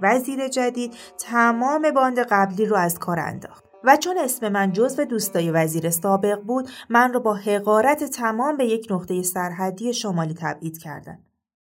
وزیر 0.00 0.48
جدید 0.48 0.94
تمام 1.18 1.90
باند 1.90 2.18
قبلی 2.18 2.66
رو 2.66 2.76
از 2.76 2.98
کار 2.98 3.18
انداخت. 3.18 3.64
و 3.84 3.96
چون 3.96 4.18
اسم 4.18 4.48
من 4.48 4.72
جزو 4.72 5.04
دوستای 5.04 5.50
وزیر 5.50 5.90
سابق 5.90 6.40
بود 6.40 6.68
من 6.90 7.12
رو 7.12 7.20
با 7.20 7.34
حقارت 7.34 8.04
تمام 8.04 8.56
به 8.56 8.66
یک 8.66 8.86
نقطه 8.90 9.22
سرحدی 9.22 9.92
شمالی 9.92 10.34
تبعید 10.34 10.78
کردن. 10.78 11.18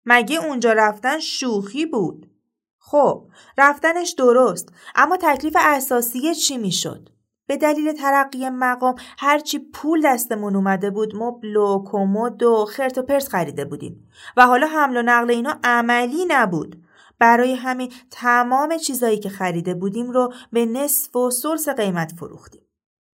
مگه 0.05 0.45
اونجا 0.45 0.73
رفتن 0.73 1.19
شوخی 1.19 1.87
بود؟ 1.87 2.31
خب 2.78 3.28
رفتنش 3.59 4.11
درست 4.11 4.69
اما 4.95 5.17
تکلیف 5.17 5.57
اساسی 5.59 6.35
چی 6.35 6.59
می‌شد؟ 6.59 7.09
به 7.49 7.57
دلیل 7.57 7.93
ترقی 7.93 8.49
مقام 8.49 8.95
هرچی 9.19 9.59
پول 9.59 10.02
دستمون 10.05 10.57
اومده 10.57 10.90
بود 10.90 11.17
مبل 11.17 11.57
و 11.57 11.85
کمد 11.87 12.43
و 12.43 12.64
خرت 12.64 12.99
و 12.99 13.02
پرس 13.02 13.28
خریده 13.28 13.64
بودیم 13.64 14.11
و 14.37 14.47
حالا 14.47 14.67
حمل 14.67 14.97
و 14.97 15.02
نقل 15.02 15.31
اینا 15.31 15.59
عملی 15.64 16.25
نبود 16.28 16.83
برای 17.19 17.55
همین 17.55 17.93
تمام 18.11 18.76
چیزایی 18.76 19.19
که 19.19 19.28
خریده 19.28 19.75
بودیم 19.75 20.11
رو 20.11 20.33
به 20.52 20.67
نصف 20.67 21.17
و 21.17 21.31
سلس 21.31 21.69
قیمت 21.69 22.12
فروختیم 22.19 22.67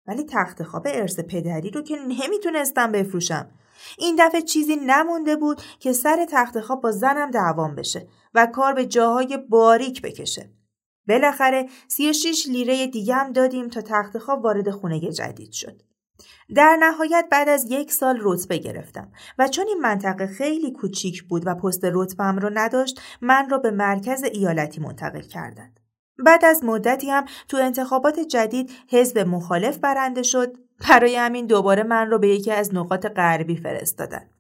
ولی 0.07 0.25
تخت 0.25 0.63
خواب 0.63 0.87
ارث 0.87 1.21
پدری 1.21 1.71
رو 1.71 1.83
که 1.83 1.97
نمی‌تونستم 1.97 2.93
بفروشم 2.93 3.51
این 3.99 4.17
دفعه 4.19 4.43
چیزی 4.43 4.77
نمونده 4.77 5.37
بود 5.37 5.63
که 5.79 5.93
سر 5.93 6.27
تخت 6.31 6.61
خواب 6.61 6.83
با 6.83 6.93
زنم 6.93 7.31
دعوام 7.31 7.75
بشه 7.75 8.09
و 8.35 8.47
کار 8.47 8.73
به 8.73 8.87
جاهای 8.87 9.39
باریک 9.49 10.03
بکشه 10.03 10.51
بالاخره 11.09 11.69
36 11.89 12.47
لیره 12.49 12.87
دیگه 12.87 13.15
هم 13.15 13.33
دادیم 13.33 13.69
تا 13.69 13.81
تخت 13.81 14.19
خواب 14.19 14.45
وارد 14.45 14.71
خونه 14.71 15.01
جدید 15.01 15.53
شد. 15.53 15.83
در 16.55 16.77
نهایت 16.81 17.27
بعد 17.31 17.49
از 17.49 17.67
یک 17.71 17.93
سال 17.93 18.19
رتبه 18.23 18.59
گرفتم 18.59 19.13
و 19.39 19.49
چون 19.49 19.67
این 19.69 19.81
منطقه 19.81 20.27
خیلی 20.27 20.73
کوچیک 20.73 21.23
بود 21.23 21.43
و 21.47 21.55
پست 21.55 21.85
رتبم 21.85 22.39
رو 22.39 22.51
نداشت 22.55 23.01
من 23.21 23.51
را 23.51 23.59
به 23.59 23.71
مرکز 23.71 24.23
ایالتی 24.23 24.81
منتقل 24.81 25.21
کردند. 25.21 25.82
بعد 26.23 26.45
از 26.45 26.65
مدتی 26.65 27.11
هم 27.11 27.25
تو 27.49 27.57
انتخابات 27.57 28.21
جدید 28.21 28.71
حزب 28.89 29.19
مخالف 29.19 29.79
برنده 29.79 30.23
شد 30.23 30.57
برای 30.89 31.17
همین 31.17 31.47
دوباره 31.47 31.83
من 31.83 32.11
رو 32.11 32.19
به 32.19 32.29
یکی 32.29 32.51
از 32.51 32.75
نقاط 32.75 33.07
غربی 33.07 33.57
فرستادن. 33.57 34.31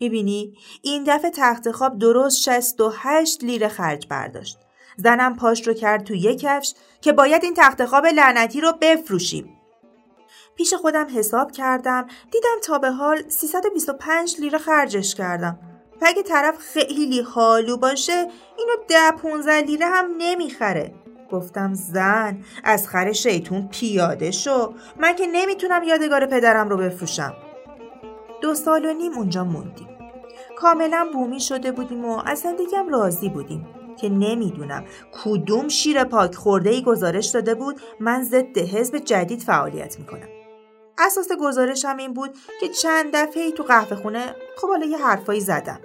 می‌بینی 0.00 0.54
این 0.82 1.04
دفعه 1.06 1.30
تخت 1.30 1.70
خواب 1.70 1.98
درست 1.98 2.42
68 2.42 3.44
لیره 3.44 3.68
خرج 3.68 4.06
برداشت. 4.08 4.58
زنم 4.96 5.36
پاش 5.36 5.66
رو 5.66 5.74
کرد 5.74 6.04
تو 6.04 6.14
یک 6.14 6.40
کفش 6.40 6.74
که 7.00 7.12
باید 7.12 7.44
این 7.44 7.54
تخت 7.56 7.84
خواب 7.84 8.06
لعنتی 8.06 8.60
رو 8.60 8.72
بفروشیم. 8.80 9.60
پیش 10.56 10.74
خودم 10.74 11.06
حساب 11.14 11.52
کردم 11.52 12.06
دیدم 12.32 12.60
تا 12.62 12.78
به 12.78 12.90
حال 12.90 13.22
325 13.28 14.40
لیره 14.40 14.58
خرجش 14.58 15.14
کردم. 15.14 15.58
اگه 16.02 16.22
طرف 16.22 16.58
خیلی 16.58 17.20
حالو 17.20 17.76
باشه 17.76 18.28
اینو 18.58 18.72
ده 18.88 19.10
15 19.10 19.60
لیره 19.60 19.86
هم 19.86 20.06
نمی‌خره. 20.18 20.94
گفتم 21.30 21.74
زن 21.74 22.38
از 22.64 22.88
خر 22.88 23.12
شیطون 23.12 23.68
پیاده 23.68 24.30
شو 24.30 24.74
من 25.00 25.16
که 25.16 25.26
نمی‌تونم 25.26 25.82
یادگار 25.82 26.26
پدرم 26.26 26.68
رو 26.68 26.76
بفروشم. 26.76 27.34
دو 28.42 28.54
سال 28.54 28.84
و 28.84 28.92
نیم 28.92 29.12
اونجا 29.12 29.44
موندیم. 29.44 29.88
کاملا 30.56 31.08
بومی 31.12 31.40
شده 31.40 31.72
بودیم 31.72 32.04
و 32.04 32.22
از 32.26 32.38
زندگیم 32.38 32.88
راضی 32.88 33.28
بودیم. 33.28 33.66
که 33.96 34.08
نمی‌دونم 34.08 34.84
کدوم 35.24 35.68
شیر 35.68 36.04
پاک 36.04 36.34
خورده 36.34 36.70
ای 36.70 36.82
گزارش 36.82 37.26
داده 37.26 37.54
بود 37.54 37.80
من 38.00 38.22
ضد 38.22 38.58
حزب 38.58 38.98
جدید 38.98 39.40
فعالیت 39.40 39.98
می‌کنم 39.98 40.28
اساس 40.98 41.28
گزارشم 41.40 41.96
این 41.96 42.14
بود 42.14 42.30
که 42.60 42.68
چند 42.68 43.16
دفعه 43.16 43.42
ای 43.42 43.52
تو 43.52 43.62
قهوه 43.62 43.96
خونه 43.96 44.34
خب 44.56 44.68
حالا 44.68 44.86
یه 44.86 44.98
حرفایی 44.98 45.40
زدم 45.40 45.80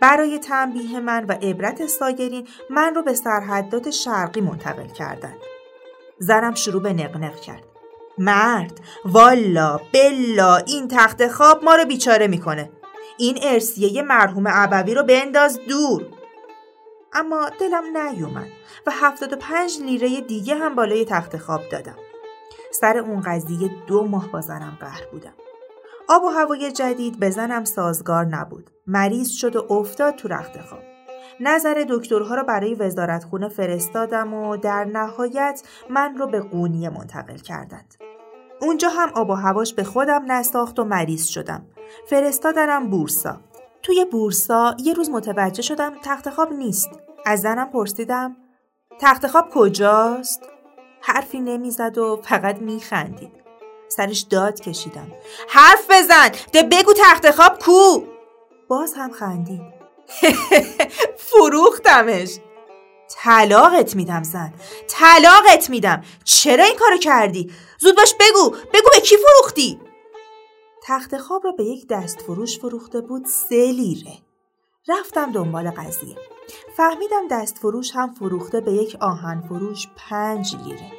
برای 0.00 0.38
تنبیه 0.38 1.00
من 1.00 1.24
و 1.24 1.32
عبرت 1.32 1.86
سایرین 1.86 2.48
من 2.70 2.94
رو 2.94 3.02
به 3.02 3.14
سرحدات 3.14 3.90
شرقی 3.90 4.40
منتقل 4.40 4.86
کردند 4.86 5.38
زنم 6.18 6.54
شروع 6.54 6.82
به 6.82 6.92
نقنق 6.92 7.40
کرد 7.40 7.62
مرد 8.18 8.80
والا 9.04 9.80
بلا 9.92 10.56
این 10.56 10.88
تخت 10.88 11.28
خواب 11.28 11.64
ما 11.64 11.74
رو 11.74 11.84
بیچاره 11.84 12.26
می‌کنه 12.26 12.70
این 13.18 13.38
ارسیه 13.42 14.02
مرحوم 14.02 14.48
عبوی 14.48 14.94
رو 14.94 15.02
بنداز 15.02 15.60
دور 15.68 16.06
اما 17.12 17.50
دلم 17.60 17.96
نیومد 17.96 18.48
و 18.86 18.90
75 18.90 19.78
لیره 19.80 20.20
دیگه 20.20 20.54
هم 20.54 20.74
بالای 20.74 21.04
تخت 21.04 21.36
خواب 21.36 21.68
دادم. 21.72 21.96
سر 22.70 22.98
اون 22.98 23.20
قضیه 23.20 23.70
دو 23.86 24.04
ماه 24.04 24.32
با 24.32 24.40
زنم 24.40 24.78
قهر 24.80 25.04
بودم. 25.12 25.34
آب 26.10 26.24
و 26.24 26.28
هوای 26.28 26.72
جدید 26.72 27.18
به 27.18 27.30
زنم 27.30 27.64
سازگار 27.64 28.24
نبود. 28.24 28.70
مریض 28.86 29.30
شد 29.30 29.56
و 29.56 29.72
افتاد 29.72 30.14
تو 30.14 30.28
رخت 30.28 30.60
خواب. 30.60 30.80
نظر 31.40 31.84
دکترها 31.88 32.34
را 32.34 32.42
برای 32.42 32.74
وزارتخونه 32.74 33.48
فرستادم 33.48 34.34
و 34.34 34.56
در 34.56 34.84
نهایت 34.84 35.62
من 35.90 36.16
رو 36.16 36.26
به 36.26 36.40
قونیه 36.40 36.90
منتقل 36.90 37.36
کردند. 37.36 37.94
اونجا 38.60 38.88
هم 38.88 39.10
آب 39.14 39.30
و 39.30 39.34
هواش 39.34 39.74
به 39.74 39.84
خودم 39.84 40.32
نساخت 40.32 40.78
و 40.78 40.84
مریض 40.84 41.26
شدم. 41.26 41.66
فرستادنم 42.06 42.90
بورسا. 42.90 43.40
توی 43.82 44.06
بورسا 44.12 44.76
یه 44.78 44.94
روز 44.94 45.10
متوجه 45.10 45.62
شدم 45.62 45.92
تخت 46.04 46.30
خواب 46.30 46.52
نیست. 46.52 46.90
از 47.26 47.40
زنم 47.40 47.70
پرسیدم 47.70 48.36
تخت 49.00 49.26
خواب 49.26 49.48
کجاست؟ 49.50 50.42
حرفی 51.00 51.40
نمی‌زد 51.40 51.98
و 51.98 52.20
فقط 52.24 52.58
میخندید. 52.58 53.47
سرش 53.88 54.20
داد 54.20 54.60
کشیدم. 54.60 55.12
حرف 55.48 55.86
بزن! 55.90 56.28
ده 56.52 56.62
بگو 56.62 56.92
تخت 56.92 57.30
خواب 57.30 57.58
کو! 57.58 58.02
باز 58.68 58.94
هم 58.96 59.12
خندید. 59.12 59.62
فروختمش. 61.30 62.38
طلاقت 63.22 63.96
میدم 63.96 64.22
زن. 64.22 64.54
طلاقت 64.88 65.70
میدم. 65.70 66.04
چرا 66.24 66.64
این 66.64 66.76
کارو 66.76 66.98
کردی؟ 66.98 67.52
زود 67.78 67.96
باش 67.96 68.14
بگو. 68.20 68.50
بگو 68.50 68.88
به 68.94 69.00
کی 69.00 69.16
فروختی؟ 69.16 69.80
تخت 70.82 71.18
خواب 71.18 71.44
را 71.44 71.52
به 71.52 71.64
یک 71.64 71.86
دست 71.88 72.20
فروش 72.20 72.58
فروخته 72.58 73.00
بود 73.00 73.26
سه 73.26 73.72
لیره. 73.72 74.12
رفتم 74.88 75.32
دنبال 75.32 75.70
قضیه. 75.70 76.16
فهمیدم 76.76 77.28
دست 77.30 77.58
فروش 77.58 77.90
هم 77.94 78.14
فروخته 78.14 78.60
به 78.60 78.72
یک 78.72 78.96
آهن 79.00 79.44
فروش 79.48 79.88
پنج 79.96 80.56
لیره. 80.64 80.92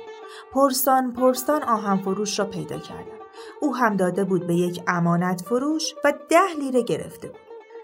پرسان 0.53 1.13
پرسان 1.13 1.63
آهن 1.63 1.97
فروش 1.97 2.39
را 2.39 2.45
پیدا 2.45 2.79
کردم. 2.79 3.19
او 3.61 3.75
هم 3.75 3.97
داده 3.97 4.23
بود 4.23 4.47
به 4.47 4.55
یک 4.55 4.83
امانت 4.87 5.41
فروش 5.41 5.93
و 6.03 6.13
ده 6.29 6.53
لیره 6.59 6.81
گرفته 6.81 7.27
بود. 7.27 7.39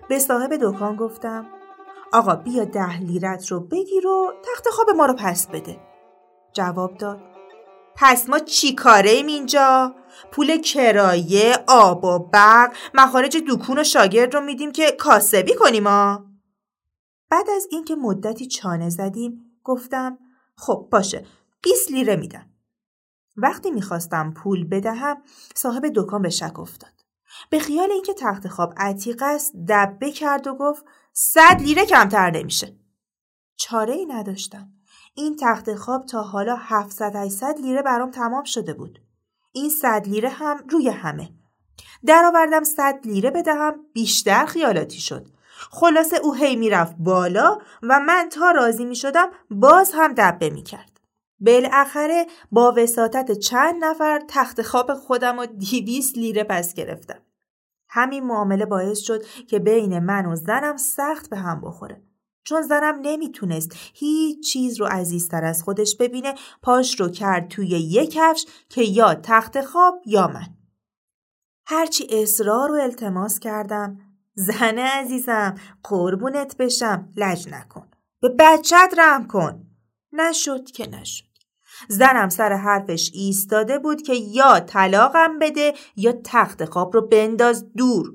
به 0.09 0.19
صاحب 0.19 0.57
دکان 0.61 0.95
گفتم 0.95 1.45
آقا 2.13 2.35
بیا 2.35 2.65
ده 2.65 2.99
لیرت 2.99 3.51
رو 3.51 3.59
بگیر 3.59 4.07
و 4.07 4.33
تخت 4.43 4.67
خواب 4.69 4.89
ما 4.89 5.05
رو 5.05 5.13
پس 5.13 5.47
بده. 5.47 5.77
جواب 6.53 6.97
داد 6.97 7.21
پس 7.95 8.29
ما 8.29 8.39
چی 8.39 8.75
کاره 8.75 9.09
ایم 9.09 9.27
اینجا؟ 9.27 9.95
پول 10.31 10.57
کرایه، 10.57 11.63
آب 11.67 12.03
و 12.03 12.19
برق، 12.19 12.73
مخارج 12.93 13.37
دکون 13.49 13.79
و 13.79 13.83
شاگرد 13.83 14.33
رو 14.33 14.41
میدیم 14.41 14.71
که 14.71 14.91
کاسبی 14.91 15.55
کنیم 15.55 15.87
ها؟ 15.87 16.25
بعد 17.29 17.49
از 17.49 17.67
اینکه 17.71 17.95
مدتی 17.95 18.47
چانه 18.47 18.89
زدیم 18.89 19.59
گفتم 19.63 20.17
خب 20.55 20.87
باشه 20.91 21.25
20 21.61 21.91
لیره 21.91 22.15
میدم. 22.15 22.54
وقتی 23.37 23.71
می‌خواستم 23.71 24.33
پول 24.33 24.67
بدهم 24.67 25.17
صاحب 25.55 25.85
دکان 25.95 26.21
به 26.21 26.29
شک 26.29 26.59
افتاد. 26.59 26.91
به 27.49 27.59
خیال 27.59 27.91
اینکه 27.91 28.13
تخت 28.13 28.47
خواب 28.47 28.73
عتیق 28.77 29.23
است 29.25 29.53
دبه 29.69 30.11
کرد 30.11 30.47
و 30.47 30.55
گفت 30.55 30.85
صد 31.13 31.61
لیره 31.61 31.85
کمتر 31.85 32.31
نمیشه. 32.31 32.75
چاره 33.55 33.93
ای 33.93 34.05
نداشتم. 34.05 34.69
این 35.15 35.35
تخت 35.39 35.75
خواب 35.75 36.05
تا 36.05 36.21
حالا 36.21 36.55
700 36.55 37.15
800 37.15 37.59
لیره 37.59 37.81
برام 37.81 38.11
تمام 38.11 38.43
شده 38.43 38.73
بود. 38.73 38.99
این 39.51 39.69
صد 39.69 40.07
لیره 40.07 40.29
هم 40.29 40.57
روی 40.69 40.89
همه. 40.89 41.29
درآوردم 42.05 42.63
صد 42.63 42.99
لیره 43.05 43.31
بدهم 43.31 43.75
بیشتر 43.93 44.45
خیالاتی 44.45 44.99
شد. 44.99 45.27
خلاصه 45.71 46.17
او 46.17 46.33
هی 46.33 46.55
می‌رفت 46.55 46.95
بالا 46.99 47.57
و 47.83 47.99
من 47.99 48.29
تا 48.31 48.51
راضی 48.51 48.85
می 48.85 48.95
شدم 48.95 49.29
باز 49.51 49.91
هم 49.95 50.13
دبه 50.17 50.49
می 50.49 50.63
کرد. 50.63 50.94
بالاخره 51.39 52.25
با 52.51 52.73
وساطت 52.77 53.31
چند 53.31 53.85
نفر 53.85 54.21
تخت 54.27 54.61
خواب 54.61 54.93
خودم 54.93 55.39
و 55.39 55.45
دیویس 55.45 56.17
لیره 56.17 56.43
پس 56.43 56.73
گرفتم. 56.73 57.21
همین 57.89 58.23
معامله 58.23 58.65
باعث 58.65 58.99
شد 58.99 59.23
که 59.25 59.59
بین 59.59 59.99
من 59.99 60.25
و 60.25 60.35
زنم 60.35 60.77
سخت 60.77 61.29
به 61.29 61.37
هم 61.37 61.61
بخوره. 61.61 62.01
چون 62.43 62.61
زنم 62.61 62.99
نمی‌تونست 63.01 63.71
هیچ 63.93 64.51
چیز 64.51 64.79
رو 64.79 64.85
عزیزتر 64.85 65.45
از 65.45 65.63
خودش 65.63 65.95
ببینه 65.97 66.33
پاش 66.61 66.99
رو 66.99 67.09
کرد 67.09 67.47
توی 67.47 67.67
یک 67.67 68.11
کفش 68.11 68.45
که 68.69 68.81
یا 68.81 69.15
تخت 69.15 69.61
خواب 69.61 70.01
یا 70.05 70.27
من. 70.27 70.47
هرچی 71.67 72.07
اصرار 72.09 72.71
و 72.71 72.75
التماس 72.75 73.39
کردم 73.39 73.99
زن 74.33 74.77
عزیزم 74.77 75.55
قربونت 75.83 76.57
بشم 76.57 77.09
لج 77.15 77.47
نکن 77.51 77.87
به 78.21 78.29
بچت 78.29 78.93
رحم 78.97 79.27
کن 79.27 79.65
نشد 80.15 80.71
که 80.71 80.89
نشد. 80.89 81.25
زنم 81.87 82.29
سر 82.29 82.53
حرفش 82.53 83.11
ایستاده 83.13 83.79
بود 83.79 84.01
که 84.01 84.13
یا 84.13 84.59
طلاقم 84.59 85.39
بده 85.39 85.73
یا 85.95 86.13
تخت 86.23 86.65
خواب 86.65 86.93
رو 86.93 87.01
بنداز 87.01 87.73
دور. 87.73 88.13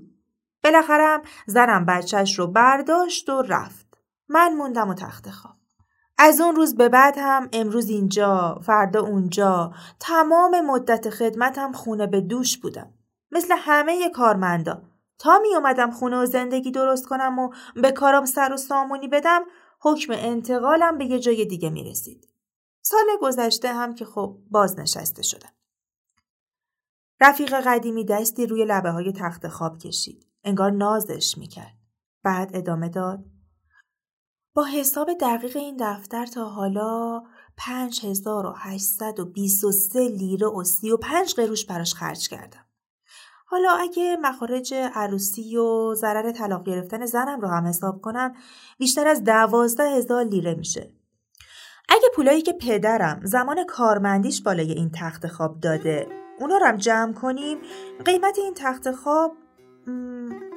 بالاخره 0.64 1.20
زنم 1.46 1.86
بچهش 1.86 2.38
رو 2.38 2.46
برداشت 2.46 3.28
و 3.28 3.42
رفت. 3.42 3.86
من 4.28 4.54
موندم 4.54 4.88
و 4.88 4.94
تخت 4.94 5.30
خواب. 5.30 5.54
از 6.18 6.40
اون 6.40 6.56
روز 6.56 6.76
به 6.76 6.88
بعد 6.88 7.14
هم 7.18 7.48
امروز 7.52 7.88
اینجا 7.88 8.60
فردا 8.62 9.00
اونجا 9.00 9.72
تمام 10.00 10.60
مدت 10.60 11.10
خدمتم 11.10 11.72
خونه 11.72 12.06
به 12.06 12.20
دوش 12.20 12.58
بودم. 12.58 12.94
مثل 13.32 13.54
همه 13.58 14.10
کارمندا. 14.10 14.82
تا 15.18 15.38
می 15.38 15.54
اومدم 15.54 15.90
خونه 15.90 16.16
و 16.16 16.26
زندگی 16.26 16.70
درست 16.70 17.06
کنم 17.06 17.38
و 17.38 17.50
به 17.74 17.92
کارم 17.92 18.24
سر 18.24 18.52
و 18.52 18.56
سامونی 18.56 19.08
بدم 19.08 19.42
حکم 19.82 20.12
انتقالم 20.16 20.98
به 20.98 21.04
یه 21.04 21.18
جای 21.18 21.44
دیگه 21.44 21.70
می 21.70 21.84
رسید. 21.84 22.28
سال 22.82 23.06
گذشته 23.22 23.72
هم 23.72 23.94
که 23.94 24.04
خب 24.04 24.38
بازنشسته 24.50 25.22
شدم. 25.22 25.52
رفیق 27.20 27.54
قدیمی 27.54 28.04
دستی 28.04 28.46
روی 28.46 28.64
لبه 28.64 28.90
های 28.90 29.12
تخت 29.12 29.48
خواب 29.48 29.78
کشید. 29.78 30.26
انگار 30.44 30.70
نازش 30.70 31.38
می‌کرد. 31.38 31.76
بعد 32.24 32.56
ادامه 32.56 32.88
داد. 32.88 33.24
با 34.54 34.64
حساب 34.64 35.10
دقیق 35.20 35.56
این 35.56 35.76
دفتر 35.80 36.26
تا 36.26 36.44
حالا 36.44 37.22
5823 37.56 40.08
لیره 40.08 40.46
و 40.46 40.64
35 40.64 41.34
قروش 41.34 41.66
براش 41.66 41.94
خرج 41.94 42.28
کردم. 42.28 42.69
حالا 43.50 43.70
اگه 43.70 44.16
مخارج 44.22 44.74
عروسی 44.74 45.56
و 45.56 45.94
ضرر 45.94 46.32
طلاق 46.32 46.64
گرفتن 46.64 47.06
زنم 47.06 47.40
رو 47.40 47.48
هم 47.48 47.66
حساب 47.66 48.00
کنم 48.00 48.34
بیشتر 48.78 49.08
از 49.08 49.24
دوازده 49.24 49.90
هزار 49.90 50.24
لیره 50.24 50.54
میشه. 50.54 50.92
اگه 51.88 52.08
پولایی 52.14 52.42
که 52.42 52.52
پدرم 52.52 53.20
زمان 53.24 53.64
کارمندیش 53.64 54.42
بالای 54.42 54.72
این 54.72 54.90
تخت 54.94 55.26
خواب 55.26 55.60
داده 55.60 56.06
اونا 56.40 56.58
رو 56.58 56.66
هم 56.66 56.76
جمع 56.76 57.12
کنیم 57.12 57.58
قیمت 58.04 58.38
این 58.38 58.54
تخت 58.54 58.90
خواب 58.90 59.36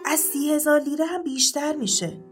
از 0.05 0.19
سی 0.19 0.53
هزار 0.53 0.79
لیره 0.79 1.05
هم 1.05 1.23
بیشتر 1.23 1.75
میشه. 1.75 2.23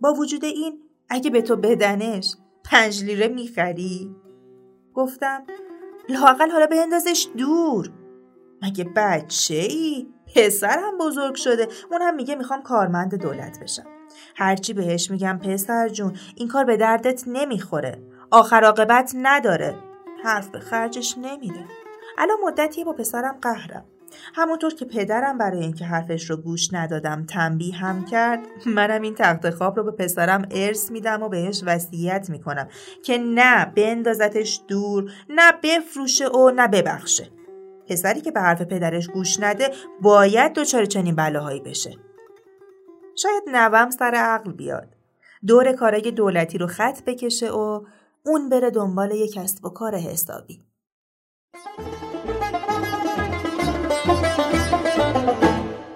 با 0.00 0.12
وجود 0.12 0.44
این 0.44 0.80
اگه 1.08 1.30
به 1.30 1.42
تو 1.42 1.56
بدنش 1.56 2.36
پنج 2.64 3.04
لیره 3.04 3.28
می‌خری؟ 3.28 4.16
گفتم 4.94 5.46
لاقل 6.08 6.50
حالا 6.50 6.66
بندازش 6.66 7.28
دور 7.38 7.99
مگه 8.62 8.84
بچه 8.96 9.54
ای؟ 9.54 10.06
پسرم 10.36 10.98
بزرگ 11.00 11.34
شده. 11.34 11.68
اونم 11.90 12.14
میگه 12.14 12.34
می‌خوام 12.34 12.62
کارمند 12.62 13.14
دولت 13.14 13.60
بشم. 13.60 13.86
هرچی 14.36 14.72
بهش 14.72 15.10
میگم 15.10 15.40
پسر 15.44 15.88
جون 15.88 16.16
این 16.34 16.48
کار 16.48 16.64
به 16.64 16.76
دردت 16.76 17.24
نمی‌خوره. 17.26 17.98
آخر 18.30 18.64
عاقبت 18.64 19.12
نداره. 19.14 19.74
حرف 20.24 20.48
به 20.48 20.58
خرجش 20.58 21.18
نمیده. 21.18 21.64
الان 22.18 22.36
مدتی 22.44 22.84
با 22.84 22.92
پسرم 22.92 23.38
قهرم. 23.42 23.84
همونطور 24.34 24.74
که 24.74 24.84
پدرم 24.84 25.38
برای 25.38 25.60
اینکه 25.60 25.84
حرفش 25.84 26.30
رو 26.30 26.36
گوش 26.36 26.74
ندادم 26.74 27.26
تنبیه 27.26 27.74
هم 27.74 28.04
کرد 28.04 28.40
منم 28.66 29.02
این 29.02 29.14
تخت 29.14 29.50
خواب 29.50 29.76
رو 29.76 29.84
به 29.84 29.90
پسرم 29.90 30.48
ارث 30.50 30.90
میدم 30.90 31.22
و 31.22 31.28
بهش 31.28 31.62
وصیت 31.66 32.30
می‌کنم 32.30 32.68
که 33.04 33.18
نه 33.18 33.64
بندازتش 33.64 34.60
دور 34.68 35.12
نه 35.28 35.52
بفروشه 35.62 36.28
و 36.28 36.50
نه 36.50 36.68
ببخشه. 36.68 37.28
پسری 37.90 38.20
که 38.20 38.30
به 38.30 38.40
حرف 38.40 38.62
پدرش 38.62 39.08
گوش 39.08 39.40
نده 39.40 39.70
باید 40.02 40.52
دچار 40.52 40.84
چنین 40.84 41.16
بلاهایی 41.16 41.60
بشه. 41.60 41.90
شاید 43.22 43.42
نوم 43.52 43.90
سر 43.90 44.14
عقل 44.14 44.52
بیاد. 44.52 44.88
دور 45.46 45.72
کارای 45.72 46.10
دولتی 46.10 46.58
رو 46.58 46.66
خط 46.66 47.04
بکشه 47.04 47.50
و 47.50 47.80
اون 48.26 48.48
بره 48.48 48.70
دنبال 48.70 49.10
یک 49.10 49.32
کسب 49.32 49.64
و 49.64 49.68
کار 49.68 49.94
حسابی. 49.94 50.64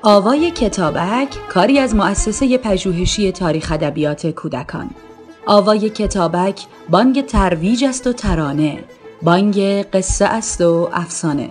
آوای 0.02 0.50
کتابک 0.50 1.38
کاری 1.48 1.78
از 1.78 1.94
مؤسسه 1.94 2.58
پژوهشی 2.58 3.32
تاریخ 3.32 3.72
ادبیات 3.72 4.26
کودکان. 4.26 4.90
آوای 5.46 5.90
کتابک 5.90 6.66
بانگ 6.90 7.26
ترویج 7.26 7.84
است 7.84 8.06
و 8.06 8.12
ترانه. 8.12 8.84
بانگ 9.22 9.60
قصه 9.90 10.24
است 10.24 10.60
و 10.60 10.88
افسانه. 10.92 11.50